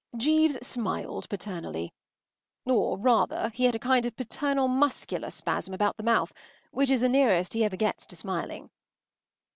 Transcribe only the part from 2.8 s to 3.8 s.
rather, he had a